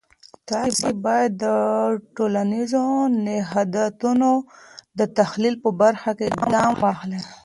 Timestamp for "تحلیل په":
5.17-5.69